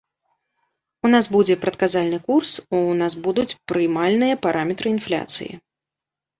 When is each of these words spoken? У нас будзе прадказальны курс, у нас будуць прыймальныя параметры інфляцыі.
У 1.07 1.11
нас 1.13 1.25
будзе 1.35 1.57
прадказальны 1.65 2.19
курс, 2.31 2.55
у 2.79 2.81
нас 3.03 3.13
будуць 3.29 3.47
прыймальныя 3.75 4.41
параметры 4.49 4.87
інфляцыі. 4.97 5.51